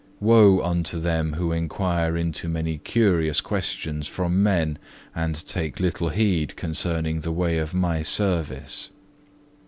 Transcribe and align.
Woe 0.19 0.63
unto 0.63 0.99
them 0.99 1.33
who 1.33 1.51
inquire 1.51 2.17
into 2.17 2.49
many 2.49 2.79
curious 2.79 3.39
questions 3.39 4.07
from 4.07 4.41
men, 4.41 4.79
and 5.15 5.45
take 5.45 5.79
little 5.79 6.09
heed 6.09 6.55
concerning 6.55 7.19
the 7.19 7.31
way 7.31 7.59
of 7.59 7.75
My 7.75 8.01
service. 8.01 8.89